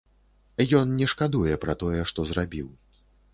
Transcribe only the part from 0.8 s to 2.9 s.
не шкадуе пра тое, што зрабіў.